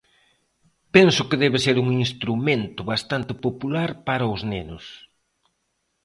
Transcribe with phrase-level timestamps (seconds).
[0.95, 4.85] Penso que debe ser un instrumento bastante popular para os nenos.